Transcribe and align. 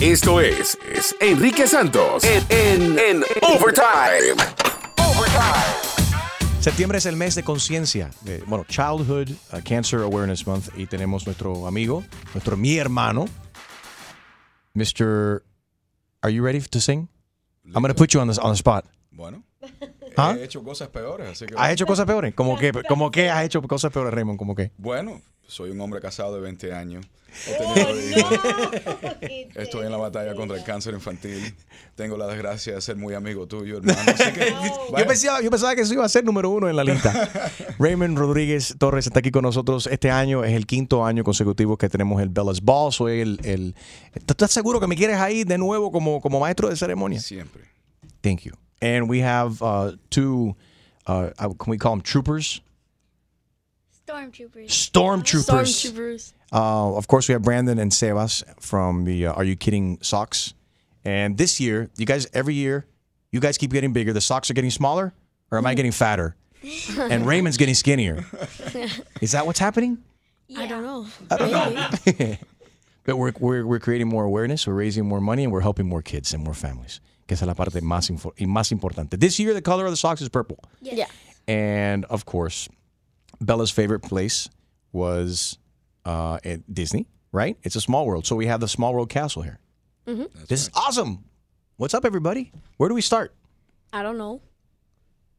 Esto 0.00 0.40
es, 0.40 0.78
es 0.90 1.14
Enrique 1.20 1.66
Santos 1.66 2.24
en, 2.24 2.42
en, 2.48 2.98
en 2.98 3.24
Overtime. 3.42 4.34
Septiembre 6.58 6.96
es 6.96 7.04
el 7.04 7.16
mes 7.16 7.34
de 7.34 7.42
conciencia, 7.42 8.10
de, 8.22 8.38
bueno, 8.46 8.64
Childhood 8.66 9.28
uh, 9.52 9.60
Cancer 9.62 10.00
Awareness 10.00 10.46
Month, 10.46 10.68
y 10.78 10.86
tenemos 10.86 11.26
nuestro 11.26 11.66
amigo, 11.66 12.02
nuestro 12.32 12.56
mi 12.56 12.78
hermano, 12.78 13.26
Mr. 14.72 15.42
Are 16.22 16.32
you 16.32 16.42
ready 16.42 16.62
to 16.62 16.80
sing? 16.80 17.10
I'm 17.66 17.82
going 17.82 17.88
to 17.88 17.94
put 17.94 18.14
you 18.14 18.20
on 18.20 18.28
the, 18.28 18.40
on 18.40 18.52
the 18.52 18.56
spot. 18.56 18.86
Bueno, 19.10 19.44
¿Ah? 20.16 20.34
he 20.34 20.44
hecho 20.44 20.62
cosas 20.64 20.88
peores, 20.88 21.28
así 21.28 21.44
que... 21.44 21.54
¿Has 21.58 21.72
hecho 21.72 21.84
cosas 21.84 22.06
peores? 22.06 22.34
¿Cómo 22.34 22.56
que, 22.56 22.72
como 22.88 23.10
que 23.10 23.28
has 23.28 23.44
hecho 23.44 23.60
cosas 23.60 23.92
peores, 23.92 24.14
Raymond? 24.14 24.38
¿Cómo 24.38 24.54
que? 24.54 24.72
Bueno, 24.78 25.20
soy 25.50 25.70
un 25.70 25.80
hombre 25.80 26.00
casado 26.00 26.34
de 26.34 26.40
20 26.40 26.72
años. 26.72 27.04
He 27.46 27.54
tenido 27.54 28.18
hijos. 28.18 28.40
Estoy 29.54 29.86
en 29.86 29.92
la 29.92 29.98
batalla 29.98 30.34
contra 30.34 30.56
el 30.56 30.64
cáncer 30.64 30.94
infantil. 30.94 31.54
Tengo 31.94 32.16
la 32.16 32.26
desgracia 32.26 32.74
de 32.74 32.80
ser 32.80 32.96
muy 32.96 33.14
amigo 33.14 33.46
tuyo, 33.46 33.78
hermano. 33.78 33.98
Así 34.06 34.32
que, 34.32 34.52
Yo 34.98 35.06
pensaba, 35.06 35.40
yo 35.40 35.50
pensaba 35.50 35.74
que 35.74 35.82
eso 35.82 35.92
iba 35.94 36.04
a 36.04 36.08
ser 36.08 36.24
número 36.24 36.50
uno 36.50 36.68
en 36.68 36.76
la 36.76 36.84
lista. 36.84 37.28
Raymond 37.78 38.16
Rodríguez 38.18 38.74
Torres 38.78 39.06
está 39.06 39.18
aquí 39.20 39.30
con 39.30 39.42
nosotros. 39.42 39.86
Este 39.86 40.10
año 40.10 40.44
es 40.44 40.52
el 40.54 40.66
quinto 40.66 41.04
año 41.04 41.22
consecutivo 41.24 41.76
que 41.76 41.88
tenemos 41.88 42.20
el 42.22 42.28
Bellas 42.30 42.60
Ball. 42.62 42.92
Soy 42.92 43.20
el, 43.20 43.40
el- 43.44 43.74
¿Tú 44.26 44.32
estás 44.32 44.50
seguro 44.50 44.80
que 44.80 44.86
me 44.86 44.96
quieres 44.96 45.16
ahí 45.18 45.44
de 45.44 45.58
nuevo 45.58 45.90
como, 45.92 46.20
como 46.20 46.40
maestro 46.40 46.68
de 46.68 46.76
ceremonia? 46.76 47.20
Siempre. 47.20 47.64
Thank 48.22 48.40
you. 48.42 48.52
And 48.82 49.08
we 49.10 49.22
have 49.22 49.60
uh, 49.62 49.96
two, 50.08 50.56
uh, 51.06 51.30
uh, 51.38 51.54
can 51.54 51.70
we 51.70 51.76
call 51.78 51.92
them 51.92 52.02
troopers? 52.02 52.62
Stormtroopers. 54.10 54.66
Stormtroopers. 54.66 55.44
Stormtroopers. 55.44 56.32
Uh, 56.52 56.96
of 56.96 57.06
course, 57.06 57.28
we 57.28 57.32
have 57.32 57.42
Brandon 57.42 57.78
and 57.78 57.92
Sebas 57.92 58.42
from 58.60 59.04
the 59.04 59.26
uh, 59.26 59.32
Are 59.32 59.44
You 59.44 59.56
Kidding 59.56 59.98
Socks. 60.02 60.54
And 61.04 61.38
this 61.38 61.60
year, 61.60 61.88
you 61.96 62.06
guys, 62.06 62.26
every 62.34 62.54
year, 62.54 62.86
you 63.30 63.40
guys 63.40 63.56
keep 63.56 63.72
getting 63.72 63.92
bigger. 63.92 64.12
The 64.12 64.20
socks 64.20 64.50
are 64.50 64.54
getting 64.54 64.70
smaller, 64.70 65.12
or 65.50 65.58
am 65.58 65.66
I 65.66 65.74
getting 65.74 65.92
fatter? 65.92 66.36
and 66.98 67.26
Raymond's 67.26 67.56
getting 67.56 67.74
skinnier. 67.74 68.24
Is 69.20 69.32
that 69.32 69.46
what's 69.46 69.58
happening? 69.58 69.98
I 70.56 70.66
don't 70.66 70.82
know. 70.82 71.06
I 71.30 71.36
don't 71.36 72.38
we're, 73.18 73.32
we're, 73.38 73.66
we're 73.66 73.78
creating 73.78 74.08
more 74.08 74.24
awareness, 74.24 74.66
we're 74.66 74.74
raising 74.74 75.06
more 75.06 75.20
money, 75.20 75.44
and 75.44 75.52
we're 75.52 75.60
helping 75.60 75.88
more 75.88 76.02
kids 76.02 76.34
and 76.34 76.42
more 76.42 76.54
families. 76.54 77.00
Que 77.28 77.34
esa 77.34 77.44
es 77.44 77.46
la 77.46 77.54
parte 77.54 77.80
más, 77.80 78.10
info- 78.10 78.34
más 78.40 78.72
importante. 78.72 79.18
This 79.18 79.38
year, 79.38 79.54
the 79.54 79.62
color 79.62 79.84
of 79.86 79.92
the 79.92 79.96
socks 79.96 80.20
is 80.20 80.28
purple. 80.28 80.58
Yeah. 80.82 81.06
And 81.46 82.04
of 82.06 82.26
course, 82.26 82.68
Bella's 83.40 83.70
favorite 83.70 84.00
place 84.00 84.48
was 84.92 85.58
uh, 86.04 86.38
at 86.44 86.72
Disney, 86.72 87.06
right? 87.32 87.56
It's 87.62 87.76
a 87.76 87.80
small 87.80 88.06
world. 88.06 88.26
So 88.26 88.36
we 88.36 88.46
have 88.46 88.60
the 88.60 88.68
small 88.68 88.92
world 88.94 89.08
castle 89.08 89.42
here. 89.42 89.58
This 90.48 90.62
is 90.62 90.70
awesome. 90.74 91.24
What's 91.76 91.94
up, 91.94 92.04
everybody? 92.04 92.50
Where 92.78 92.88
do 92.88 92.94
we 92.96 93.00
start? 93.00 93.32
I 93.92 94.02
don't 94.02 94.18
know. 94.18 94.40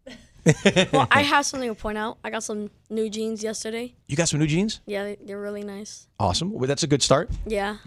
well, 0.94 1.08
I 1.12 1.22
have 1.24 1.46
something 1.46 1.70
to 1.70 1.76
point 1.76 1.98
out. 1.98 2.18
I 2.24 2.30
got 2.30 2.44
some 2.44 2.72
new 2.90 3.10
jeans 3.10 3.44
yesterday. 3.44 3.94
You 4.08 4.16
got 4.16 4.30
some 4.30 4.40
new 4.40 4.48
jeans? 4.48 4.80
Yeah, 4.86 5.04
they, 5.04 5.18
they're 5.24 5.40
really 5.40 5.64
nice. 5.64 6.08
Awesome. 6.20 6.52
Well, 6.52 6.68
that's 6.68 6.84
a 6.84 6.88
good 6.88 7.04
start. 7.04 7.30
Yeah. 7.46 7.78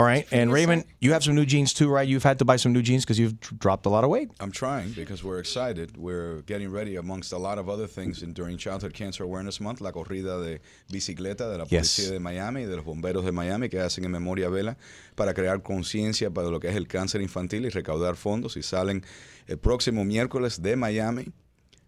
All 0.00 0.06
right. 0.06 0.26
And 0.32 0.50
Raymond, 0.50 0.84
you 0.98 1.12
have 1.12 1.22
some 1.22 1.34
new 1.34 1.44
jeans 1.44 1.74
too, 1.74 1.90
right? 1.90 2.08
You've 2.08 2.22
had 2.22 2.38
to 2.38 2.44
buy 2.46 2.56
some 2.56 2.72
new 2.72 2.80
jeans 2.80 3.04
because 3.04 3.18
you've 3.18 3.38
dr- 3.38 3.58
dropped 3.58 3.84
a 3.84 3.90
lot 3.90 4.02
of 4.02 4.08
weight. 4.08 4.30
I'm 4.40 4.50
trying 4.50 4.92
because 4.94 5.22
we're 5.22 5.40
excited. 5.40 5.98
We're 5.98 6.40
getting 6.46 6.70
ready 6.72 6.96
amongst 6.96 7.32
a 7.34 7.36
lot 7.38 7.58
of 7.58 7.68
other 7.68 7.86
things 7.86 8.22
in, 8.22 8.32
during 8.32 8.56
Childhood 8.56 8.94
Cancer 8.94 9.24
Awareness 9.24 9.60
Month, 9.60 9.82
la 9.82 9.92
corrida 9.92 10.40
de 10.42 10.60
bicicleta 10.90 11.50
de 11.50 11.58
la 11.58 11.64
Yes. 11.66 11.96
policía 11.98 12.12
de 12.12 12.18
Miami 12.18 12.62
y 12.62 12.66
de 12.66 12.76
los 12.76 12.84
bomberos 12.86 13.26
de 13.26 13.32
Miami 13.32 13.68
que 13.68 13.78
hacen 13.78 14.04
en 14.06 14.10
memoria 14.10 14.48
vela 14.48 14.78
para 15.16 15.34
crear 15.34 15.60
conciencia 15.62 16.30
para 16.30 16.48
lo 16.48 16.60
que 16.60 16.68
es 16.68 16.76
el 16.76 16.88
cáncer 16.88 17.20
infantil 17.20 17.66
y 17.66 17.68
recaudar 17.68 18.16
fondos 18.16 18.56
y 18.56 18.62
salen 18.62 19.04
el 19.48 19.58
próximo 19.58 20.02
miércoles 20.06 20.62
de 20.62 20.76
Miami 20.76 21.26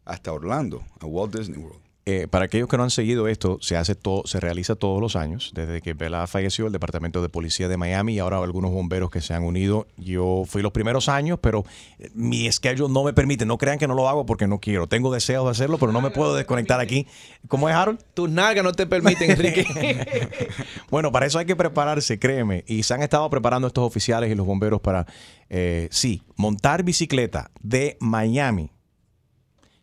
hasta 0.05 0.33
Orlando, 0.34 0.84
a 1.00 1.06
Walt 1.06 1.34
Disney 1.34 1.56
World. 1.59 1.81
Eh, 2.05 2.27
para 2.29 2.47
aquellos 2.47 2.69
que 2.69 2.77
no 2.77 2.83
han 2.83 2.91
seguido 2.91 3.29
esto, 3.29 3.59
se 3.61 3.77
hace 3.77 3.95
todo, 3.95 4.23
se 4.27 4.41
realiza 4.41 4.75
todos 4.75 5.01
los 5.01 5.15
años. 5.15 5.53
Desde 5.55 5.81
que 5.81 5.95
Bella 5.95 6.27
falleció, 6.27 6.67
el 6.67 6.73
Departamento 6.73 7.23
de 7.23 7.29
Policía 7.29 7.69
de 7.69 7.77
Miami 7.77 8.15
y 8.15 8.19
ahora 8.19 8.39
algunos 8.39 8.73
bomberos 8.73 9.09
que 9.09 9.21
se 9.21 9.35
han 9.35 9.45
unido. 9.45 9.87
Yo 9.97 10.43
fui 10.47 10.62
los 10.62 10.73
primeros 10.73 11.09
años, 11.09 11.39
pero 11.41 11.65
eh, 12.01 12.11
mi 12.15 12.51
schedule 12.51 12.93
no 12.93 13.05
me 13.05 13.12
permite. 13.12 13.47
No 13.47 13.57
crean 13.57 13.79
que 13.79 13.87
no 13.87 13.95
lo 13.95 14.09
hago 14.09 14.27
porque 14.27 14.49
no 14.49 14.59
quiero. 14.59 14.89
Tengo 14.89 15.12
deseos 15.12 15.45
de 15.45 15.53
hacerlo, 15.53 15.79
pero 15.79 15.93
no 15.93 16.01
me 16.01 16.11
puedo 16.11 16.35
desconectar 16.35 16.81
aquí. 16.81 17.07
¿Cómo 17.47 17.69
es, 17.69 17.75
Harold? 17.77 18.01
Tus 18.15 18.29
nalgas 18.29 18.65
no 18.65 18.73
te 18.73 18.87
permiten, 18.87 19.31
Enrique. 19.31 19.65
Bueno, 20.91 21.11
para 21.11 21.25
eso 21.25 21.39
hay 21.39 21.47
que 21.47 21.57
prepararse, 21.57 22.19
créeme. 22.19 22.65
Y 22.67 22.83
se 22.83 22.93
han 22.93 23.03
estado 23.03 23.29
preparando 23.31 23.67
estos 23.69 23.85
oficiales 23.85 24.31
y 24.31 24.35
los 24.35 24.45
bomberos 24.45 24.81
para, 24.81 25.07
eh, 25.49 25.89
sí, 25.91 26.23
montar 26.37 26.83
bicicleta 26.83 27.51
de 27.62 27.97
Miami 27.99 28.71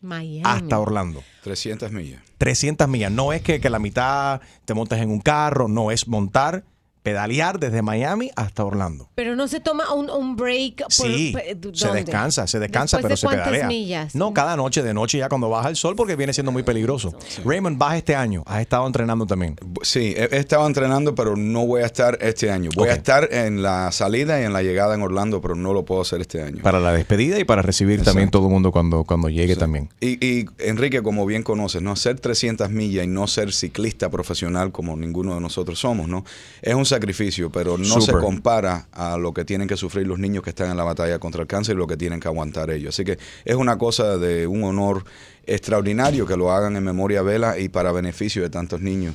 Miami. 0.00 0.42
hasta 0.44 0.78
Orlando. 0.78 1.22
300 1.42 1.92
millas. 1.92 2.22
300 2.38 2.88
millas. 2.88 3.12
No 3.12 3.32
es 3.32 3.42
que, 3.42 3.60
que 3.60 3.70
la 3.70 3.78
mitad 3.78 4.40
te 4.64 4.74
montes 4.74 5.00
en 5.00 5.10
un 5.10 5.20
carro, 5.20 5.68
no, 5.68 5.90
es 5.90 6.08
montar, 6.08 6.64
pedalear 7.02 7.58
desde 7.58 7.82
Miami 7.82 8.30
hasta 8.36 8.64
Orlando. 8.64 9.08
Pero 9.14 9.34
no 9.36 9.48
se 9.48 9.60
toma 9.60 9.92
un, 9.94 10.10
un 10.10 10.36
break. 10.36 10.76
por- 10.82 10.90
Sí, 10.92 11.32
pe- 11.34 11.56
se 11.74 11.86
¿dónde? 11.86 12.04
descansa, 12.04 12.46
se 12.46 12.58
descansa, 12.58 12.98
Después 12.98 13.02
pero 13.02 13.14
de 13.14 13.16
se 13.16 13.26
cuántas 13.26 13.48
pedalea. 13.48 13.66
millas? 13.68 14.14
No, 14.14 14.34
cada 14.34 14.56
noche, 14.56 14.82
de 14.82 14.92
noche 14.94 15.18
ya 15.18 15.28
cuando 15.28 15.48
baja 15.48 15.68
el 15.68 15.76
sol, 15.76 15.94
porque 15.96 16.16
viene 16.16 16.32
siendo 16.32 16.52
muy 16.52 16.62
peligroso. 16.62 17.14
Raymond, 17.44 17.78
baja 17.78 17.96
este 17.96 18.14
año, 18.14 18.42
has 18.46 18.60
estado 18.60 18.86
entrenando 18.86 19.26
también. 19.26 19.56
Sí, 19.82 20.14
he, 20.16 20.28
he 20.34 20.38
estado 20.38 20.66
entrenando, 20.66 21.14
pero 21.14 21.36
no 21.36 21.66
voy 21.66 21.82
a 21.82 21.86
estar 21.86 22.18
este 22.20 22.50
año. 22.50 22.70
Voy 22.76 22.88
a 22.88 22.92
Ok. 22.92 22.98
estar 22.98 23.28
en 23.32 23.62
la 23.62 23.90
salida 23.92 24.40
y 24.40 24.44
en 24.44 24.52
la 24.52 24.62
llegada 24.62 24.94
en 24.94 25.02
Orlando, 25.02 25.40
pero 25.40 25.54
no 25.54 25.72
lo 25.72 25.84
puedo 25.84 26.02
hacer 26.02 26.20
este 26.20 26.42
año. 26.42 26.62
Para 26.62 26.80
la 26.80 26.92
despedida 26.92 27.38
y 27.38 27.44
para 27.44 27.62
recibir 27.62 28.02
también 28.02 28.24
Exacto. 28.28 28.38
todo 28.38 28.48
el 28.48 28.52
mundo 28.52 28.72
cuando, 28.72 29.04
cuando 29.04 29.28
llegue 29.28 29.56
también. 29.56 29.88
Y, 30.00 30.24
y, 30.24 30.46
Enrique, 30.58 31.02
como 31.02 31.24
bien 31.26 31.42
conoces, 31.42 31.80
no 31.82 31.92
hacer 31.92 32.20
300 32.20 32.70
millas 32.70 33.04
y 33.04 33.08
no 33.08 33.26
ser 33.26 33.52
ciclista 33.52 34.10
profesional 34.10 34.72
como 34.72 34.96
ninguno 34.96 35.34
de 35.34 35.40
nosotros 35.40 35.78
somos, 35.78 36.08
¿no? 36.08 36.24
Es 36.62 36.74
un 36.74 36.84
sacrificio, 36.90 37.50
pero 37.50 37.78
no 37.78 38.00
se 38.00 38.12
compara 38.12 38.86
a 38.92 39.16
lo 39.16 39.32
que 39.32 39.44
tienen 39.44 39.66
que 39.66 39.76
sufrir 39.76 40.06
los 40.06 40.18
niños 40.18 40.44
que 40.44 40.50
están 40.50 40.70
en 40.70 40.76
la 40.76 40.84
batalla 40.84 41.18
contra 41.18 41.40
el 41.40 41.48
cáncer 41.48 41.74
y 41.74 41.78
lo 41.78 41.86
que 41.86 41.96
tienen 41.96 42.20
que 42.20 42.28
aguantar 42.28 42.70
ellos. 42.70 42.94
Así 42.94 43.04
que 43.04 43.18
es 43.44 43.54
una 43.54 43.78
cosa 43.78 44.18
de 44.18 44.46
un 44.46 44.62
honor 44.64 45.04
extraordinario 45.46 46.26
que 46.26 46.36
lo 46.36 46.52
hagan 46.52 46.76
en 46.76 46.84
memoria 46.84 47.22
vela 47.22 47.58
y 47.58 47.68
para 47.68 47.92
beneficio 47.92 48.42
de 48.42 48.50
tantos 48.50 48.80
niños. 48.80 49.14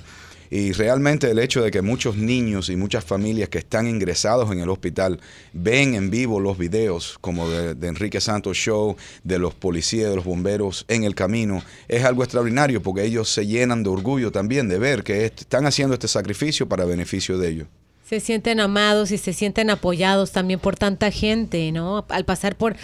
Y 0.52 0.72
realmente 0.74 1.30
el 1.32 1.40
hecho 1.40 1.62
de 1.62 1.72
que 1.72 1.82
muchos 1.82 2.16
niños 2.18 2.70
y 2.70 2.76
muchas 2.76 3.04
familias 3.04 3.50
que 3.50 3.58
están 3.58 3.88
ingresados 3.88 4.52
en 4.52 4.60
el 4.60 4.70
hospital 4.70 5.20
ven 5.54 5.96
en 5.96 6.10
vivo 6.10 6.40
los 6.40 6.58
videos 6.58 7.18
como 7.22 7.50
de, 7.50 7.76
de 7.76 7.88
Enrique 7.88 8.22
Santos 8.22 8.58
Show, 8.58 8.96
de 9.24 9.40
los 9.40 9.54
policías, 9.54 10.10
de 10.10 10.16
los 10.16 10.26
bomberos 10.26 10.86
en 10.88 11.04
el 11.04 11.16
camino, 11.16 11.64
es 11.88 12.04
algo 12.04 12.24
extraordinario 12.24 12.82
porque 12.82 13.04
ellos 13.04 13.30
se 13.30 13.46
llenan 13.48 13.84
de 13.84 13.90
orgullo 13.90 14.32
también 14.32 14.68
de 14.70 14.78
ver 14.80 15.04
que 15.04 15.26
est- 15.26 15.42
están 15.42 15.66
haciendo 15.66 15.94
este 15.96 16.08
sacrificio 16.08 16.68
para 16.68 16.86
beneficio 16.86 17.38
de 17.38 17.50
ellos. 17.50 17.68
Se 18.08 18.20
sienten 18.20 18.60
amados 18.60 19.10
y 19.10 19.18
se 19.18 19.34
sienten 19.34 19.72
apoyados 19.72 20.32
también 20.32 20.60
por 20.60 20.76
tanta 20.76 21.10
gente, 21.10 21.72
¿no? 21.72 22.06
Al 22.10 22.24
pasar 22.24 22.56
por, 22.56 22.76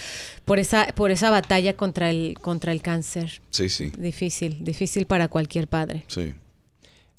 por, 0.45 0.57
esa, 0.57 0.87
por 0.95 1.11
esa 1.11 1.29
batalla 1.29 1.75
contra 1.75 2.09
el, 2.09 2.39
contra 2.41 2.71
el 2.71 2.81
cáncer. 2.81 3.39
Sí, 3.51 3.69
sí, 3.69 3.91
Difícil, 3.95 4.63
difícil 4.63 5.05
para 5.05 5.27
cualquier 5.27 5.67
padre. 5.67 6.05
sí. 6.07 6.33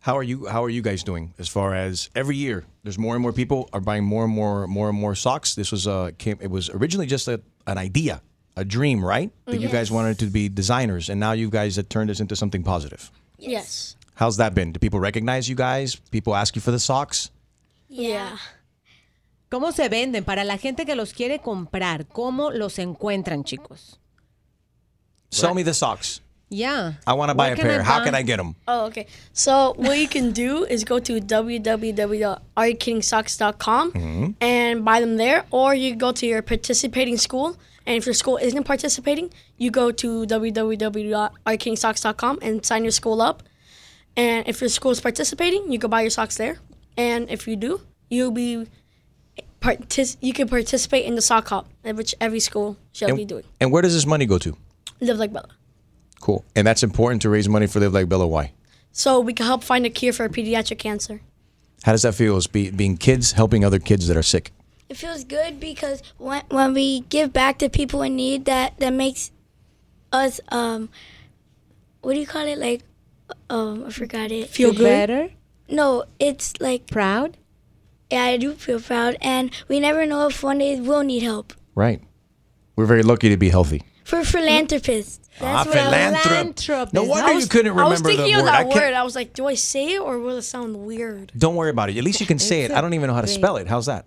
How 0.02 0.19
are 0.19 0.22
you? 0.25 0.46
How 0.46 0.64
are 0.64 0.69
you 0.69 0.82
guys 0.82 1.04
doing? 1.04 1.32
As 1.38 1.49
far 1.49 1.76
as 1.76 2.10
every 2.16 2.34
year, 2.34 2.64
there's 2.82 2.99
more 2.99 3.14
and 3.14 3.22
more 3.22 3.32
people 3.32 3.70
are 3.72 3.81
buying 3.81 4.02
more 4.02 4.25
and 4.25 4.32
more, 4.32 4.66
more 4.66 4.88
and 4.88 4.99
more 4.99 5.14
socks. 5.14 5.54
This 5.54 5.70
was 5.70 5.87
uh, 5.87 6.10
came. 6.19 6.38
It 6.40 6.50
was 6.50 6.69
originally 6.70 7.06
just 7.06 7.28
a, 7.28 7.40
an 7.69 7.78
idea, 7.78 8.20
a 8.56 8.64
dream, 8.64 9.04
right? 9.04 9.31
That 9.46 9.60
you 9.60 9.69
guys 9.69 9.93
wanted 9.93 10.19
to 10.19 10.26
be 10.26 10.49
designers, 10.49 11.08
and 11.08 11.20
now 11.20 11.32
you 11.32 11.49
guys 11.50 11.76
have 11.76 11.88
turned 11.88 12.10
this 12.10 12.19
into 12.19 12.34
something 12.34 12.64
positive. 12.64 13.12
Yes. 13.38 13.94
How's 14.16 14.38
that 14.38 14.56
been? 14.56 14.72
Do 14.72 14.81
people 14.81 14.99
recognize 14.99 15.49
you 15.49 15.54
guys? 15.54 15.94
People 16.10 16.34
ask 16.34 16.56
you 16.56 16.60
for 16.60 16.72
the 16.72 16.81
socks? 16.81 17.31
Yeah. 17.88 18.38
¿Cómo 19.52 19.72
se 19.72 19.88
venden? 19.88 20.25
Para 20.25 20.43
la 20.43 20.56
gente 20.56 20.84
que 20.84 20.96
los 20.96 21.12
quiere 21.12 21.38
comprar, 21.38 22.08
¿cómo 22.08 22.50
los 22.50 22.78
encuentran, 22.81 23.44
chicos? 23.44 23.99
Sell 25.31 25.54
me 25.54 25.62
the 25.62 25.75
socks. 25.75 26.20
Yeah. 26.52 26.93
I 27.06 27.14
want 27.14 27.31
to 27.31 27.34
buy 27.34 27.46
Where 27.46 27.54
a 27.54 27.56
can 27.56 27.66
I 27.66 27.70
pair. 27.70 27.82
How 27.82 27.99
buy- 27.99 28.04
can 28.04 28.14
I 28.14 28.20
get 28.22 28.37
them? 28.37 28.54
Oh, 28.69 28.84
okay. 28.87 29.06
So 29.32 29.75
what 29.78 29.99
you 29.99 30.06
can 30.06 30.32
do 30.32 30.64
is 30.64 30.84
go 30.84 30.99
to 30.99 31.19
www.areyoukidingsocks.com 31.19 33.93
mm-hmm. 33.93 34.31
and 34.40 34.84
buy 34.84 35.00
them 35.00 35.16
there, 35.16 35.46
or 35.50 35.75
you 35.75 35.96
go 35.96 36.12
to 36.12 36.26
your 36.26 36.43
participating 36.43 37.16
school. 37.16 37.56
And 37.87 37.96
if 37.96 38.04
your 38.06 38.14
school 38.14 38.37
isn't 38.37 38.64
participating, 38.64 39.31
you 39.56 39.70
go 39.70 39.90
to 39.90 40.26
www.areyoukidingsocks.com 40.26 42.38
and 42.43 42.64
sign 42.64 42.84
your 42.84 42.93
school 42.93 43.20
up. 43.22 43.43
And 44.14 44.46
if 44.46 44.60
your 44.60 44.69
school 44.69 44.90
is 44.93 45.00
participating, 45.00 45.72
you 45.72 45.78
can 45.78 45.88
buy 45.90 46.02
your 46.02 46.10
socks 46.10 46.37
there. 46.37 46.58
And 46.96 47.28
if 47.31 47.49
you 47.49 47.56
do, 47.56 47.81
you'll 48.10 48.31
be 48.31 48.66
partic- 49.60 50.19
you 50.20 50.32
can 50.34 50.49
participate 50.49 51.06
in 51.06 51.14
the 51.14 51.22
sock 51.22 51.49
hop, 51.49 51.66
which 51.82 52.14
every 52.20 52.40
school 52.40 52.76
should 52.93 53.16
be 53.16 53.25
doing. 53.25 53.44
and 53.60 53.72
where 53.72 53.81
does 53.82 53.94
this 53.94 54.04
money 54.06 54.26
go 54.26 54.37
to? 54.38 54.54
Live 55.00 55.19
like 55.19 55.32
Bella. 55.32 55.49
Cool. 56.23 56.45
And 56.57 56.65
that's 56.67 56.83
important 56.83 57.21
to 57.23 57.29
raise 57.29 57.49
money 57.49 57.67
for 57.67 57.81
Live 57.81 57.93
Like 57.93 58.09
Bella. 58.09 58.27
Why? 58.27 58.53
So 58.93 59.19
we 59.21 59.35
can 59.35 59.45
help 59.45 59.63
find 59.65 59.85
a 59.85 59.91
cure 59.91 60.13
for 60.15 60.29
pediatric 60.29 60.79
cancer. 60.79 61.21
How 61.83 61.93
does 61.93 62.03
that 62.03 62.15
feel 62.15 62.37
as 62.37 62.47
be, 62.47 62.71
being 62.71 62.97
kids 62.97 63.33
helping 63.33 63.65
other 63.65 63.81
kids 63.81 64.07
that 64.07 64.17
are 64.17 64.23
sick? 64.23 64.53
It 64.89 64.97
feels 64.97 65.25
good 65.25 65.59
because 65.59 66.01
when 66.19 66.43
when 66.49 66.75
we 66.75 67.01
give 67.09 67.33
back 67.33 67.59
to 67.59 67.69
people 67.69 68.03
in 68.03 68.15
need, 68.15 68.45
that 68.45 68.79
that 68.79 68.93
makes 68.93 69.33
us 70.13 70.41
um, 70.51 70.91
what 72.03 72.15
do 72.15 72.21
you 72.21 72.27
call 72.27 72.47
it? 72.47 72.59
Like, 72.59 72.83
um, 73.51 73.85
I 73.87 73.91
forgot 73.91 74.31
it. 74.31 74.49
Feel 74.49 74.71
Feel 74.71 74.79
good? 74.79 74.85
better? 74.85 75.31
No, 75.69 76.05
it's 76.21 76.61
like 76.61 76.87
Proud? 76.87 77.37
yeah, 78.13 78.25
I 78.25 78.37
do 78.37 78.53
feel 78.53 78.79
proud, 78.79 79.17
and 79.23 79.51
we 79.69 79.81
never 79.81 80.05
know 80.07 80.29
if 80.29 80.43
one 80.43 80.59
day 80.59 80.79
we'll 80.79 81.03
need 81.03 81.23
help. 81.23 81.55
Right. 81.75 82.01
We're 82.77 82.87
very 82.87 83.03
lucky 83.03 83.31
to 83.31 83.37
be 83.39 83.49
healthy. 83.49 83.83
For 84.12 84.25
philanthropists, 84.25 85.20
that's 85.41 85.43
Ah, 85.43 85.62
I 85.62 85.64
was- 85.64 85.75
Philanthropist. 85.75 86.93
No 86.93 87.05
wonder 87.05 87.31
I 87.31 87.38
you 87.38 87.47
couldn't 87.47 87.73
remember 87.73 87.87
I 87.87 87.91
was 87.93 88.00
thinking 88.03 88.26
the 88.26 88.41
of 88.41 88.44
word. 88.44 88.49
I 88.50 88.53
that 88.64 88.70
can't- 88.70 88.75
word. 88.75 88.93
I 88.93 89.03
was 89.05 89.14
like, 89.14 89.32
do 89.32 89.47
I 89.47 89.55
say 89.55 89.94
it 89.94 90.00
or 90.03 90.19
will 90.19 90.37
it 90.37 90.43
sound 90.43 90.76
weird? 90.76 91.32
Don't 91.37 91.56
worry 91.56 91.70
about 91.70 91.88
it. 91.88 91.97
At 91.97 92.05
least 92.05 92.20
you 92.20 92.26
can 92.26 92.38
say 92.38 92.61
it. 92.61 92.70
I 92.73 92.82
don't 92.82 92.93
even 92.93 93.09
know 93.09 93.14
how 93.14 93.23
to 93.23 93.25
a 93.25 93.31
spell 93.31 93.56
it. 93.56 93.69
How's 93.69 93.87
that? 93.87 94.05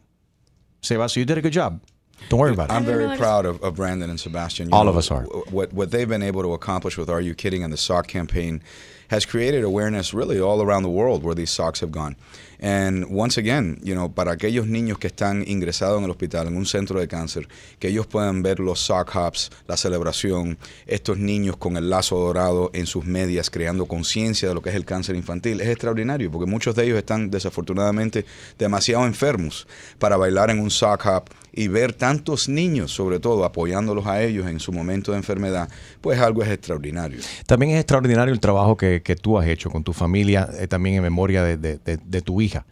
Sebas, 0.83 1.15
you 1.15 1.25
did 1.25 1.39
a 1.39 1.41
good 1.41 1.53
job. 1.53 1.81
Don't 2.29 2.39
worry 2.39 2.53
about 2.53 2.69
it. 2.69 2.73
I'm 2.73 2.85
very 2.85 3.17
proud 3.17 3.47
of, 3.47 3.63
of 3.63 3.77
Brandon 3.77 4.11
and 4.11 4.19
Sebastian. 4.19 4.69
You 4.69 4.75
All 4.75 4.87
of 4.87 4.95
us 4.95 5.09
are. 5.09 5.23
What 5.23 5.73
what 5.73 5.89
they've 5.89 6.07
been 6.07 6.21
able 6.21 6.43
to 6.43 6.53
accomplish 6.53 6.99
with 6.99 7.09
Are 7.09 7.19
You 7.19 7.33
Kidding 7.33 7.63
and 7.63 7.73
the 7.73 7.77
sock 7.77 8.05
campaign 8.07 8.61
has 9.09 9.25
created 9.25 9.63
awareness 9.63 10.13
really 10.13 10.39
all 10.39 10.61
around 10.61 10.83
the 10.83 10.89
world 10.89 11.23
where 11.23 11.35
these 11.35 11.51
socks 11.51 11.81
have 11.81 11.91
gone. 11.91 12.15
And 12.59 13.05
once 13.09 13.37
again, 13.37 13.79
you 13.83 13.93
know, 13.93 14.09
para 14.09 14.31
aquellos 14.31 14.67
niños 14.67 14.97
que 14.97 15.07
están 15.07 15.43
ingresados 15.47 15.97
en 15.99 16.05
el 16.05 16.11
hospital, 16.11 16.47
en 16.47 16.55
un 16.55 16.65
centro 16.65 16.99
de 16.99 17.07
cáncer, 17.07 17.47
que 17.79 17.89
ellos 17.89 18.07
puedan 18.07 18.41
ver 18.43 18.59
los 18.59 18.79
sock 18.79 19.15
hops, 19.15 19.51
la 19.67 19.77
celebración, 19.77 20.57
estos 20.87 21.17
niños 21.17 21.57
con 21.57 21.77
el 21.77 21.89
lazo 21.89 22.17
dorado 22.17 22.71
en 22.73 22.85
sus 22.85 23.05
medias, 23.05 23.49
creando 23.49 23.85
conciencia 23.85 24.47
de 24.47 24.55
lo 24.55 24.61
que 24.61 24.69
es 24.69 24.75
el 24.75 24.85
cáncer 24.85 25.15
infantil, 25.15 25.59
es 25.61 25.67
extraordinario, 25.67 26.31
porque 26.31 26.49
muchos 26.49 26.75
de 26.75 26.85
ellos 26.85 26.97
están 26.97 27.29
desafortunadamente 27.29 28.25
demasiado 28.57 29.05
enfermos 29.05 29.67
para 29.99 30.17
bailar 30.17 30.49
en 30.49 30.59
un 30.59 30.71
sock 30.71 31.05
hop 31.05 31.25
y 31.51 31.67
ver 31.69 31.93
tantos 31.93 32.49
niños, 32.49 32.91
sobre 32.91 33.19
todo, 33.19 33.45
apoyándolos 33.45 34.05
a 34.07 34.21
ellos 34.21 34.47
en 34.47 34.59
su 34.59 34.73
momento 34.73 35.11
de 35.11 35.17
enfermedad, 35.17 35.69
pues 36.01 36.19
algo 36.19 36.43
es 36.43 36.49
extraordinario. 36.49 37.19
También 37.45 37.71
es 37.71 37.79
extraordinario 37.79 38.33
el 38.33 38.41
trabajo 38.41 38.75
que, 38.75 38.94
que 39.01 39.15
tú 39.15 39.37
has 39.37 39.47
hecho 39.47 39.69
con 39.69 39.83
tu 39.83 39.93
familia, 39.93 40.49
eh, 40.59 40.67
también 40.67 40.95
en 40.97 41.03
memoria 41.03 41.43
de, 41.43 41.57
de- 41.57 42.21
tu 42.21 42.41
hija. 42.41 42.65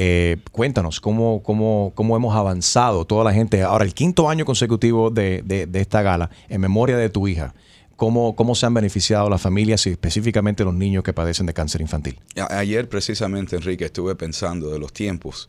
Eh, 0.00 0.36
cuéntanos 0.52 1.00
cómo, 1.00 1.42
cómo, 1.42 1.92
cómo 1.94 2.16
hemos 2.16 2.36
avanzado 2.36 3.04
toda 3.04 3.24
la 3.24 3.32
gente. 3.32 3.62
Ahora, 3.62 3.84
el 3.84 3.94
quinto 3.94 4.30
año 4.30 4.44
consecutivo 4.44 5.10
de, 5.10 5.42
de- 5.44 5.66
de 5.66 5.80
esta 5.80 6.02
gala, 6.02 6.30
en 6.48 6.60
memoria 6.60 6.96
de 6.96 7.08
tu 7.10 7.26
hija, 7.26 7.54
¿cómo, 7.96 8.36
cómo 8.36 8.54
se 8.54 8.64
han 8.66 8.74
beneficiado 8.74 9.28
las 9.28 9.40
familias 9.42 9.84
y 9.86 9.90
específicamente 9.90 10.62
los 10.62 10.74
niños 10.74 11.02
que 11.02 11.12
padecen 11.12 11.46
de 11.46 11.54
cáncer 11.54 11.80
infantil? 11.80 12.20
Ayer 12.50 12.88
precisamente, 12.88 13.56
Enrique, 13.56 13.86
estuve 13.86 14.14
pensando 14.14 14.70
de 14.70 14.78
los 14.78 14.92
tiempos 14.92 15.48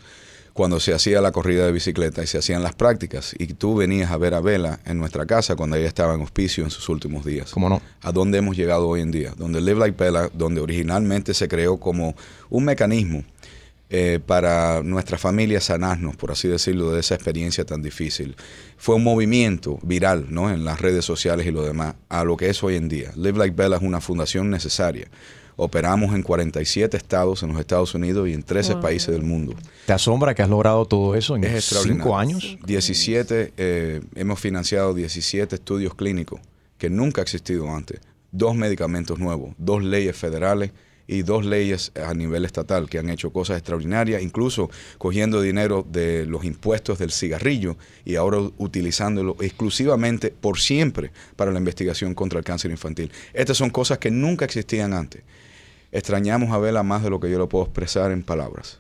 cuando 0.54 0.80
se 0.80 0.94
hacía 0.94 1.22
la 1.22 1.31
corrida 1.31 1.66
de 1.66 1.72
bicicleta 1.72 2.24
y 2.24 2.28
se 2.28 2.38
hacían 2.38 2.63
las 2.63 2.75
prácticas 2.75 3.36
y 3.38 3.48
tú 3.48 3.75
venías 3.75 4.12
a 4.12 4.18
ver 4.18 4.34
a 4.34 4.42
Vela 4.42 4.80
en 4.86 4.98
nuestra 4.98 5.25
casa 5.25 5.56
cuando 5.56 5.75
ella 5.75 5.88
estaba 5.88 6.16
en 6.16 6.22
hospicio 6.22 6.63
en 6.63 6.72
sus 6.72 6.90
últimos 6.90 7.25
días. 7.25 7.51
¿Cómo 7.51 7.69
no? 7.69 7.81
A 8.01 8.12
dónde 8.12 8.38
hemos 8.38 8.57
llegado 8.57 8.88
hoy 8.88 9.01
en 9.01 9.12
día, 9.12 9.34
donde 9.38 9.62
Live 9.62 9.80
Like 9.80 10.04
Bella, 10.04 10.30
donde 10.34 10.62
originalmente 10.62 11.34
se 11.34 11.48
creó 11.48 11.78
como 11.78 12.16
un 12.50 12.66
mecanismo 12.66 13.24
eh, 13.92 14.19
para 14.24 14.84
nuestra 14.84 15.18
familia 15.18 15.60
sanarnos, 15.60 16.16
por 16.16 16.31
así 16.31 16.48
decirlo, 16.48 16.92
de 16.92 17.00
esa 17.00 17.16
experiencia 17.16 17.66
tan 17.66 17.81
difícil. 17.81 18.36
Fue 18.78 18.95
un 18.95 19.04
movimiento 19.04 19.80
viral 19.81 20.28
¿no? 20.30 20.52
en 20.52 20.63
las 20.63 20.80
redes 20.80 21.06
sociales 21.06 21.48
y 21.48 21.52
lo 21.52 21.63
demás 21.63 21.95
a 22.07 22.24
lo 22.24 22.38
que 22.38 22.50
es 22.50 22.63
hoy 22.63 22.75
en 22.75 22.88
día. 22.88 23.12
Live 23.16 23.40
Like 23.40 23.56
Bella 23.56 23.78
es 23.78 23.81
una 23.81 24.00
fundación 24.00 24.52
necesaria. 24.52 25.07
Operamos 25.62 26.16
en 26.16 26.24
47 26.24 26.96
estados 26.96 27.44
en 27.44 27.50
los 27.50 27.60
Estados 27.60 27.94
Unidos 27.94 28.30
y 28.30 28.34
en 28.34 28.44
13 28.44 28.78
países 28.78 29.10
del 29.10 29.24
mundo. 29.24 29.56
¿Te 29.86 29.92
asombra 29.92 30.34
que 30.34 30.42
has 30.42 30.50
logrado 30.50 30.86
todo 30.86 31.16
eso 31.16 31.36
en 31.36 31.44
Es 31.44 31.66
cinco 31.84 32.18
años? 32.18 32.58
17, 32.66 33.54
eh, 33.58 34.02
hemos 34.16 34.40
financiado 34.40 34.94
17 34.94 35.56
estudios 35.56 35.96
clínicos 35.96 36.40
que 36.78 36.90
nunca 36.90 37.20
ha 37.20 37.24
existido 37.24 37.70
antes. 37.70 38.00
Dos 38.32 38.56
medicamentos 38.56 39.20
nuevos, 39.20 39.54
dos 39.58 39.84
leyes 39.84 40.16
federales 40.16 40.72
y 41.08 41.24
dos 41.24 41.44
leyes 41.44 41.92
a 41.96 42.14
nivel 42.14 42.46
estatal 42.46 42.88
que 42.88 42.98
han 42.98 43.10
hecho 43.10 43.34
cosas 43.34 43.58
extraordinarias, 43.58 44.22
incluso 44.22 44.70
cogiendo 44.98 45.42
dinero 45.42 45.86
de 45.92 46.26
los 46.26 46.46
impuestos 46.46 47.00
del 47.00 47.12
cigarrillo 47.12 47.76
y 48.06 48.16
ahora 48.16 48.38
utilizándolo 48.60 49.36
exclusivamente 49.42 50.30
por 50.30 50.58
siempre 50.60 51.12
para 51.36 51.52
la 51.52 51.60
investigación 51.60 52.14
contra 52.14 52.40
el 52.40 52.46
cáncer 52.46 52.72
infantil. 52.72 53.12
Estas 53.34 53.58
son 53.58 53.72
cosas 53.72 53.98
que 53.98 54.10
nunca 54.10 54.46
existían 54.46 54.94
antes. 54.94 55.24
Extrañamos 55.92 56.52
a 56.52 56.58
Vela 56.60 56.84
más 56.84 57.04
de 57.04 57.10
lo 57.10 57.20
que 57.20 57.30
yo 57.32 57.38
lo 57.38 57.50
puedo 57.50 57.66
expresar 57.66 58.12
en 58.12 58.24
palabras 58.24 58.80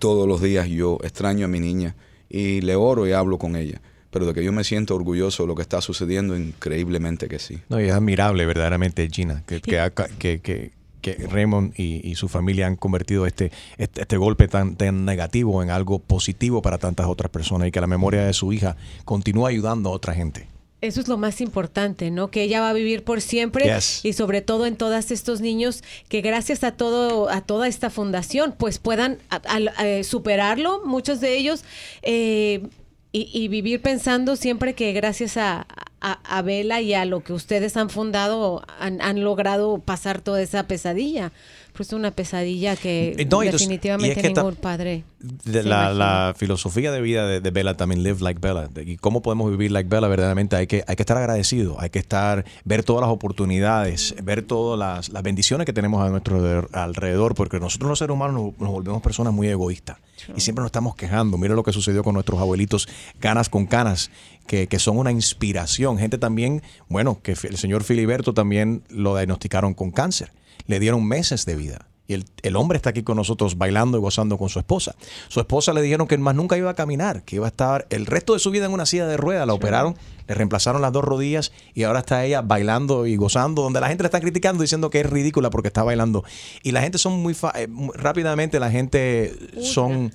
todos 0.00 0.26
los 0.28 0.42
días 0.42 0.68
yo 0.68 0.98
extraño 1.02 1.46
a 1.46 1.48
mi 1.48 1.60
niña 1.60 1.94
y 2.28 2.60
le 2.60 2.74
oro 2.76 3.06
y 3.06 3.12
hablo 3.12 3.38
con 3.38 3.56
ella. 3.56 3.80
Pero 4.10 4.26
de 4.26 4.34
que 4.34 4.44
yo 4.44 4.52
me 4.52 4.62
siento 4.64 4.94
orgulloso 4.94 5.44
de 5.44 5.46
lo 5.46 5.54
que 5.54 5.62
está 5.62 5.80
sucediendo, 5.80 6.36
increíblemente 6.36 7.26
que 7.26 7.38
sí. 7.38 7.60
No, 7.68 7.80
y 7.80 7.84
es 7.86 7.92
admirable 7.92 8.44
verdaderamente, 8.44 9.08
Gina, 9.10 9.42
que, 9.46 9.60
que, 9.60 9.80
que, 10.18 10.40
que- 10.40 10.72
que 11.00 11.26
Raymond 11.30 11.74
y, 11.78 12.00
y 12.08 12.14
su 12.14 12.28
familia 12.28 12.66
han 12.66 12.76
convertido 12.76 13.26
este, 13.26 13.52
este, 13.76 14.00
este 14.02 14.16
golpe 14.16 14.48
tan, 14.48 14.76
tan 14.76 15.04
negativo 15.04 15.62
en 15.62 15.68
algo 15.70 15.98
positivo 15.98 16.62
para 16.62 16.78
tantas 16.78 17.06
otras 17.06 17.30
personas 17.30 17.68
y 17.68 17.72
que 17.72 17.80
la 17.80 17.86
memoria 17.86 18.24
de 18.24 18.32
su 18.32 18.54
hija 18.54 18.76
continúa 19.04 19.50
ayudando 19.50 19.90
a 19.90 19.92
otra 19.92 20.14
gente. 20.14 20.48
Eso 20.84 21.00
es 21.00 21.08
lo 21.08 21.16
más 21.16 21.40
importante, 21.40 22.10
¿no? 22.10 22.30
Que 22.30 22.42
ella 22.42 22.60
va 22.60 22.70
a 22.70 22.72
vivir 22.72 23.02
por 23.04 23.20
siempre 23.20 23.64
Yes. 23.64 24.04
y 24.04 24.12
sobre 24.12 24.40
todo 24.42 24.66
en 24.66 24.76
todos 24.76 25.10
estos 25.10 25.40
niños 25.40 25.82
que 26.08 26.20
gracias 26.20 26.62
a 26.64 26.72
todo 26.72 27.28
a 27.30 27.40
toda 27.40 27.68
esta 27.68 27.90
fundación 27.90 28.54
pues 28.56 28.78
puedan 28.78 29.18
a- 29.30 29.40
a- 29.76 29.86
eh, 29.86 30.04
superarlo, 30.04 30.82
muchos 30.84 31.20
de 31.20 31.36
ellos 31.36 31.64
eh, 32.02 32.66
y, 33.12 33.30
y 33.32 33.48
vivir 33.48 33.80
pensando 33.80 34.36
siempre 34.36 34.74
que 34.74 34.92
gracias 34.92 35.36
a, 35.36 35.66
a, 36.06 36.38
a 36.38 36.42
Vela 36.42 36.80
y 36.82 36.92
a 36.94 37.04
lo 37.06 37.22
que 37.24 37.32
ustedes 37.32 37.76
han 37.76 37.88
fundado 37.88 38.62
han, 38.78 39.00
han 39.00 39.22
logrado 39.24 39.78
pasar 39.78 40.20
toda 40.20 40.42
esa 40.42 40.66
pesadilla. 40.66 41.32
Pues 41.72 41.92
una 41.92 42.12
pesadilla 42.12 42.76
que 42.76 43.26
no, 43.28 43.40
definitivamente 43.40 44.20
es 44.20 44.22
que 44.22 44.32
ningún 44.32 44.54
padre. 44.54 45.02
De 45.18 45.64
la, 45.64 46.32
filosofía 46.36 46.92
de 46.92 47.00
vida 47.00 47.26
de, 47.26 47.40
de 47.40 47.50
Bella 47.50 47.76
también, 47.76 48.04
live 48.04 48.18
like 48.20 48.38
Bella. 48.40 48.68
De- 48.68 48.84
y 48.84 48.96
cómo 48.96 49.22
podemos 49.22 49.50
vivir 49.50 49.72
like 49.72 49.88
Bella, 49.88 50.06
verdaderamente 50.06 50.54
hay 50.54 50.68
que, 50.68 50.84
hay 50.86 50.94
que 50.94 51.02
estar 51.02 51.16
agradecido, 51.16 51.74
hay 51.80 51.90
que 51.90 51.98
estar, 51.98 52.44
ver 52.64 52.84
todas 52.84 53.00
las 53.00 53.10
oportunidades, 53.10 54.14
ver 54.22 54.42
todas 54.42 54.78
las, 54.78 55.08
las 55.08 55.22
bendiciones 55.24 55.66
que 55.66 55.72
tenemos 55.72 56.00
a 56.00 56.10
nuestro 56.10 56.38
alrededor- 56.72 57.34
porque 57.34 57.58
nosotros 57.58 57.88
los 57.88 57.98
seres 57.98 58.14
humanos 58.14 58.40
nos, 58.40 58.60
nos 58.60 58.70
volvemos 58.70 59.02
personas 59.02 59.32
muy 59.32 59.48
egoístas 59.48 59.96
y 60.36 60.40
siempre 60.42 60.62
nos 60.62 60.68
estamos 60.68 60.94
quejando. 60.94 61.38
Mira 61.38 61.54
lo 61.56 61.64
que 61.64 61.72
sucedió 61.72 62.04
con 62.04 62.14
nuestros 62.14 62.40
abuelitos, 62.40 62.88
canas 63.18 63.48
con 63.48 63.66
canas, 63.66 64.10
que, 64.46 64.68
que 64.68 64.78
son 64.78 64.96
una 64.98 65.10
inspiración. 65.10 65.93
Gente 65.98 66.18
también, 66.18 66.62
bueno, 66.88 67.20
que 67.22 67.32
el 67.32 67.56
señor 67.56 67.84
Filiberto 67.84 68.34
también 68.34 68.82
lo 68.88 69.14
diagnosticaron 69.16 69.74
con 69.74 69.90
cáncer, 69.90 70.32
le 70.66 70.78
dieron 70.80 71.06
meses 71.06 71.46
de 71.46 71.56
vida. 71.56 71.86
Y 72.06 72.12
el, 72.12 72.26
el 72.42 72.54
hombre 72.56 72.76
está 72.76 72.90
aquí 72.90 73.02
con 73.02 73.16
nosotros 73.16 73.56
bailando 73.56 73.96
y 73.96 74.00
gozando 74.02 74.36
con 74.36 74.50
su 74.50 74.58
esposa. 74.58 74.94
Su 75.28 75.40
esposa 75.40 75.72
le 75.72 75.80
dijeron 75.80 76.06
que 76.06 76.18
más 76.18 76.34
nunca 76.34 76.54
iba 76.58 76.68
a 76.68 76.74
caminar, 76.74 77.22
que 77.24 77.36
iba 77.36 77.46
a 77.46 77.48
estar 77.48 77.86
el 77.88 78.04
resto 78.04 78.34
de 78.34 78.40
su 78.40 78.50
vida 78.50 78.66
en 78.66 78.72
una 78.72 78.84
silla 78.84 79.06
de 79.06 79.16
ruedas. 79.16 79.46
La 79.46 79.54
operaron, 79.54 79.96
le 80.28 80.34
reemplazaron 80.34 80.82
las 80.82 80.92
dos 80.92 81.02
rodillas 81.02 81.50
y 81.72 81.84
ahora 81.84 82.00
está 82.00 82.22
ella 82.22 82.42
bailando 82.42 83.06
y 83.06 83.16
gozando, 83.16 83.62
donde 83.62 83.80
la 83.80 83.88
gente 83.88 84.02
le 84.02 84.08
está 84.08 84.20
criticando 84.20 84.60
diciendo 84.60 84.90
que 84.90 85.00
es 85.00 85.06
ridícula 85.08 85.48
porque 85.48 85.68
está 85.68 85.82
bailando. 85.82 86.24
Y 86.62 86.72
la 86.72 86.82
gente 86.82 86.98
son 86.98 87.22
muy, 87.22 87.32
fa- 87.32 87.54
eh, 87.56 87.68
rápidamente, 87.94 88.60
la 88.60 88.70
gente 88.70 89.34
son... 89.62 90.12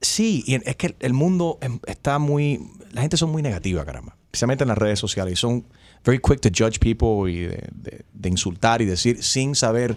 Sí, 0.00 0.42
y 0.46 0.54
es 0.54 0.76
que 0.76 0.86
el- 0.88 0.96
el 1.00 1.12
mundo 1.12 1.58
em, 1.60 1.78
está 1.86 2.18
muy... 2.18 2.58
La 2.92 3.02
gente 3.02 3.18
son 3.18 3.30
muy 3.30 3.42
negativa, 3.42 3.84
caramba. 3.84 4.16
Especialmente 4.32 4.64
en 4.64 4.68
las 4.68 4.78
redes 4.78 4.98
sociales. 4.98 5.38
Son 5.38 5.64
very 6.04 6.18
quick 6.18 6.40
to 6.40 6.48
judge 6.48 6.78
people 6.80 7.30
y 7.30 7.40
de, 7.40 7.68
de- 7.74 8.04
de 8.12 8.28
insultar 8.28 8.80
y 8.80 8.86
decir 8.86 9.22
sin 9.22 9.54
saber 9.54 9.96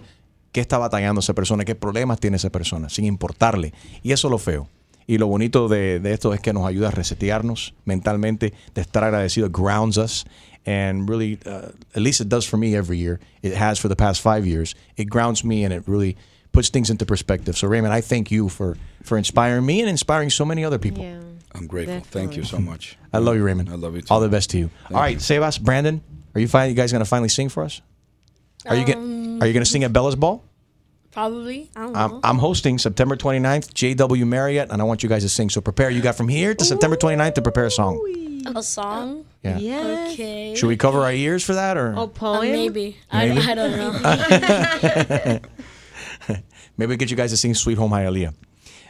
qué 0.52 0.60
está 0.60 0.76
batallando 0.78 1.20
esa 1.20 1.32
persona, 1.34 1.64
qué 1.64 1.74
problemas 1.74 2.20
tiene 2.20 2.36
esa 2.36 2.50
persona, 2.50 2.88
sin 2.90 3.04
importarle. 3.06 3.72
Y 4.02 4.12
eso 4.12 4.28
es 4.28 4.30
lo 4.30 4.38
feo. 4.38 4.68
Y 5.06 5.18
lo 5.18 5.26
bonito 5.28 5.68
de, 5.68 6.00
de 6.00 6.12
esto 6.12 6.34
es 6.34 6.40
que 6.40 6.52
nos 6.52 6.66
ayuda 6.66 6.88
a 6.88 6.90
resetearnos 6.90 7.74
mentalmente, 7.84 8.52
de 8.74 8.80
estar 8.82 9.04
agradecido, 9.04 9.48
grounds 9.50 9.96
us. 9.96 10.24
And 10.66 11.08
really, 11.08 11.38
uh, 11.46 11.68
at 11.94 12.02
least 12.02 12.20
it 12.20 12.28
does 12.28 12.44
for 12.46 12.58
me 12.58 12.76
every 12.76 12.98
year. 12.98 13.20
It 13.40 13.54
has 13.54 13.78
for 13.78 13.88
the 13.88 13.94
past 13.96 14.20
five 14.20 14.44
years. 14.44 14.74
It 14.96 15.08
grounds 15.08 15.44
me 15.44 15.64
and 15.64 15.72
it 15.72 15.84
really 15.86 16.16
puts 16.50 16.70
things 16.70 16.90
into 16.90 17.06
perspective. 17.06 17.56
So, 17.56 17.68
Raymond, 17.68 17.94
I 17.94 18.00
thank 18.02 18.30
you 18.32 18.48
for, 18.48 18.76
for 19.04 19.16
inspiring 19.16 19.64
me 19.64 19.80
and 19.80 19.88
inspiring 19.88 20.28
so 20.30 20.44
many 20.44 20.64
other 20.64 20.78
people. 20.78 21.04
I'm 21.54 21.66
grateful. 21.66 22.00
Thank 22.00 22.36
you 22.36 22.44
so 22.44 22.58
much. 22.58 22.98
I 23.12 23.18
love 23.18 23.36
you, 23.36 23.42
Raymond. 23.42 23.70
I 23.70 23.74
love 23.76 23.94
you 23.94 24.02
too. 24.02 24.12
All 24.12 24.20
the 24.20 24.28
best 24.28 24.50
to 24.50 24.58
you. 24.58 24.70
All 24.90 24.96
right, 25.00 25.14
you. 25.14 25.18
Sebas, 25.18 25.60
Brandon, 25.60 26.02
are 26.34 26.40
you 26.40 26.48
fin- 26.48 26.68
you 26.68 26.74
guys 26.74 26.92
going 26.92 27.02
to 27.04 27.08
finally 27.08 27.28
sing 27.30 27.48
for 27.48 27.62
us? 27.62 27.80
Are 28.66 28.76
you 28.76 28.84
get, 28.84 28.96
Are 28.96 29.46
you 29.46 29.52
going 29.52 29.64
to 29.64 29.64
sing 29.64 29.84
at 29.84 29.92
Bella's 29.92 30.16
Ball? 30.16 30.42
Probably. 31.12 31.70
I 31.74 31.80
don't 31.80 31.96
I'm, 31.96 32.10
know. 32.10 32.20
I'm 32.24 32.36
hosting 32.38 32.76
September 32.78 33.16
29th, 33.16 33.72
JW 33.72 34.26
Marriott, 34.26 34.70
and 34.70 34.82
I 34.82 34.84
want 34.84 35.02
you 35.02 35.08
guys 35.08 35.22
to 35.22 35.30
sing. 35.30 35.48
So 35.48 35.62
prepare. 35.62 35.88
You 35.88 36.02
got 36.02 36.14
from 36.14 36.28
here 36.28 36.54
to 36.54 36.64
September 36.64 36.94
29th 36.96 37.34
to 37.36 37.42
prepare 37.42 37.64
a 37.64 37.70
song. 37.70 37.98
a 38.54 38.62
song. 38.62 39.24
Yeah. 39.42 39.56
Yes. 39.56 40.12
Okay. 40.12 40.54
Should 40.56 40.66
we 40.66 40.76
cover 40.76 41.00
our 41.04 41.12
ears 41.12 41.42
for 41.42 41.54
that, 41.54 41.78
or 41.78 41.94
Oh, 41.96 42.02
Uh, 42.02 42.06
poem. 42.08 42.52
maybe. 42.52 42.98
Maybe? 43.10 43.40
I, 43.40 43.52
I 43.52 43.54
don't 43.54 43.76
know. 43.76 45.40
maybe 46.76 46.90
we 46.90 46.96
get 46.98 47.10
you 47.10 47.16
guys 47.16 47.30
to 47.30 47.36
sing 47.38 47.54
Sweet 47.54 47.78
Home 47.78 47.92
Hialeah? 47.92 48.34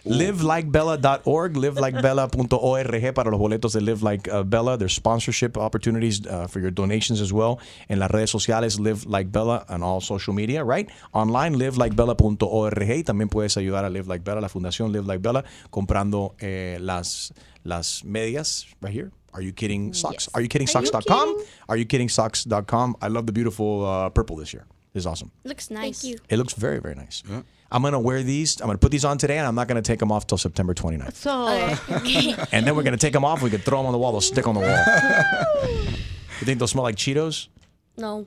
livelikebella.org, 0.06 1.56
livelikebella.org 1.56 3.14
para 3.14 3.30
los 3.30 3.38
boletos 3.38 3.72
de 3.72 3.80
Live 3.80 4.02
Like 4.02 4.30
uh, 4.30 4.42
Bella. 4.44 4.76
There's 4.78 4.94
sponsorship 4.94 5.56
opportunities 5.56 6.26
uh, 6.26 6.46
for 6.48 6.60
your 6.60 6.70
donations 6.70 7.20
as 7.20 7.32
well. 7.32 7.58
En 7.88 7.98
las 7.98 8.10
redes 8.10 8.30
sociales, 8.30 8.78
Live 8.78 9.06
Like 9.06 9.30
Bella 9.30 9.64
on 9.68 9.82
all 9.82 10.00
social 10.00 10.34
media, 10.34 10.64
right? 10.64 10.88
Online, 11.12 11.56
livelikebella.org. 11.56 12.96
Y 12.96 13.02
También 13.02 13.28
puedes 13.28 13.56
ayudar 13.56 13.84
a 13.84 13.90
Live 13.90 14.06
Like 14.08 14.24
Bella, 14.24 14.40
la 14.40 14.48
fundación 14.48 14.92
Live 14.92 15.06
Like 15.06 15.20
Bella, 15.22 15.44
comprando 15.70 16.34
eh, 16.38 16.78
las, 16.80 17.32
las 17.64 18.04
medias 18.04 18.66
right 18.80 18.94
here. 18.94 19.10
Are 19.32 19.42
you 19.42 19.52
kidding 19.52 19.92
socks? 19.92 20.30
Are 20.32 20.40
you 20.40 20.48
kidding 20.48 20.66
socks.com? 20.66 21.36
Are 21.68 21.76
you 21.76 21.84
kidding 21.84 22.08
socks.com? 22.08 22.96
I 23.02 23.08
love 23.08 23.26
the 23.26 23.32
beautiful 23.32 23.84
uh, 23.84 24.08
purple 24.08 24.36
this 24.36 24.54
year. 24.54 24.64
This 24.96 25.02
is 25.02 25.06
awesome. 25.08 25.30
Looks 25.44 25.70
nice. 25.70 26.00
Thank 26.00 26.14
you. 26.14 26.18
It 26.30 26.38
looks 26.38 26.54
very, 26.54 26.78
very 26.78 26.94
nice. 26.94 27.22
I'm 27.70 27.82
going 27.82 27.92
to 27.92 27.98
wear 27.98 28.22
these. 28.22 28.62
I'm 28.62 28.66
going 28.66 28.78
to 28.78 28.80
put 28.80 28.90
these 28.90 29.04
on 29.04 29.18
today, 29.18 29.36
and 29.36 29.46
I'm 29.46 29.54
not 29.54 29.68
going 29.68 29.76
to 29.76 29.86
take 29.86 29.98
them 29.98 30.10
off 30.10 30.26
till 30.26 30.38
September 30.38 30.72
29th. 30.72 31.12
So, 31.16 31.30
oh. 31.30 32.46
And 32.52 32.66
then 32.66 32.74
we're 32.74 32.82
going 32.82 32.96
to 32.96 32.98
take 32.98 33.12
them 33.12 33.22
off. 33.22 33.42
We 33.42 33.50
can 33.50 33.60
throw 33.60 33.76
them 33.76 33.84
on 33.88 33.92
the 33.92 33.98
wall. 33.98 34.12
They'll 34.12 34.22
stick 34.22 34.48
on 34.48 34.54
the 34.54 34.62
wall. 34.62 34.84
you 36.40 36.46
think 36.46 36.58
they'll 36.58 36.66
smell 36.66 36.84
like 36.84 36.96
Cheetos? 36.96 37.48
No. 37.98 38.26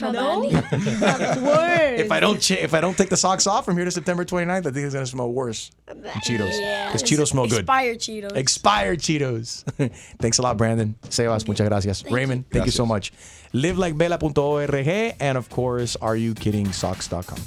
No? 0.00 0.12
Probably. 0.12 0.54
Words. 0.54 2.00
If 2.06 2.12
I 2.12 2.20
don't 2.20 2.40
cha- 2.40 2.54
if 2.60 2.74
I 2.74 2.80
don't 2.80 2.96
take 2.96 3.08
the 3.08 3.16
socks 3.16 3.46
off 3.46 3.64
from 3.64 3.76
here 3.76 3.84
to 3.86 3.90
September 3.90 4.24
29th, 4.24 4.50
I 4.50 4.60
think 4.62 4.76
it's 4.76 4.94
going 4.94 5.04
to 5.04 5.10
smell 5.10 5.32
worse 5.32 5.70
than 5.86 6.02
Cheetos. 6.02 6.58
Yeah. 6.60 6.86
Because 6.92 7.02
Cheetos 7.02 7.28
smell 7.28 7.46
good. 7.46 7.60
Expired 7.60 7.98
Cheetos. 7.98 8.36
Expired 8.36 8.98
Cheetos. 9.00 9.64
Thanks 10.18 10.38
a 10.38 10.42
lot, 10.42 10.56
Brandon. 10.58 10.94
Sebas, 11.08 11.46
muchas 11.48 11.68
gracias. 11.68 12.04
Raymond, 12.10 12.44
thank 12.50 12.66
you 12.66 12.72
so 12.72 12.84
much. 12.84 13.12
Live 13.52 13.78
like 13.78 13.94
LiveLikeBella.org 13.94 15.16
and 15.20 15.38
of 15.38 15.48
course, 15.48 15.96
AreYouKiddingSocks.com. 16.02 17.38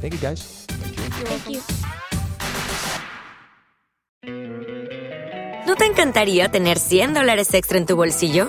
Thank 0.00 0.14
you, 0.14 0.20
guys. 0.20 0.66
Thank 0.68 1.48
you. 1.50 1.60
¿No 5.66 5.76
te 5.76 5.84
encantaría 5.86 6.50
tener 6.50 6.78
100 6.78 7.14
dólares 7.14 7.52
extra 7.54 7.78
en 7.78 7.86
tu 7.86 7.94
bolsillo? 7.96 8.48